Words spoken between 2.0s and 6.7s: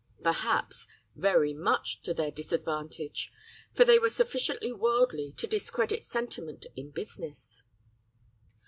to their disadvantage; for they were sufficiently worldly to discredit sentiment